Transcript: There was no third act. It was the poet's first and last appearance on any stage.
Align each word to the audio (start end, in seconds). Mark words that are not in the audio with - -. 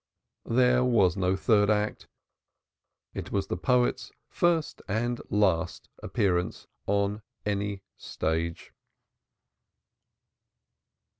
There 0.49 0.83
was 0.83 1.15
no 1.15 1.35
third 1.35 1.69
act. 1.69 2.07
It 3.13 3.31
was 3.31 3.45
the 3.49 3.55
poet's 3.55 4.11
first 4.29 4.81
and 4.87 5.21
last 5.29 5.89
appearance 6.01 6.65
on 6.87 7.21
any 7.45 7.83
stage. 7.97 8.73